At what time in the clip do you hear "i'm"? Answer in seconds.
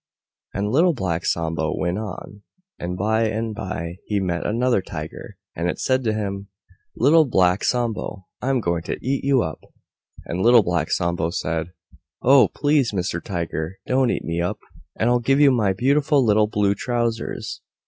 8.41-8.61